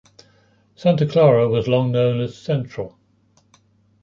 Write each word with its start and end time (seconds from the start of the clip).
Santa 0.75 1.05
Clara 1.05 1.47
was 1.47 1.67
long 1.67 1.91
known 1.91 2.21
as 2.21 2.35
"Central". 2.35 2.97